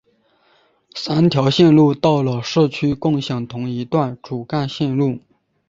[0.95, 5.19] 三条线路到了市区共享同一段主干线路。